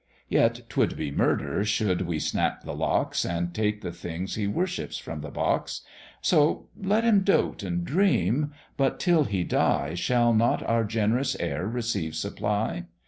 [0.29, 4.97] Yet, t'would be murder should we snap the locks, And take the thing he worships
[4.97, 5.81] from the box;
[6.23, 11.67] So let him dote and dream: but, till he die, Shall not our generous heir
[11.67, 12.85] receive supply?